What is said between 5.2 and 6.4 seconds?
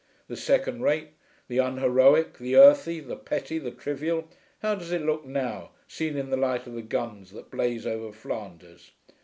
now, seen in the